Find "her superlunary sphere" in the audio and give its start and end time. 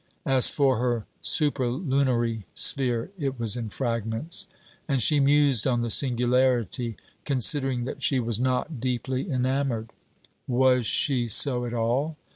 0.79-3.11